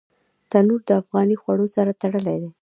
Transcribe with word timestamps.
تنور 0.49 0.81
د 0.87 0.89
افغاني 1.01 1.35
خوړو 1.41 1.65
سره 1.75 1.91
تړلی 2.01 2.37
دی 2.41 2.49